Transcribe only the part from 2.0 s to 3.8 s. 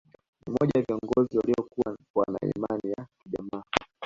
wana Imani ya kijamaa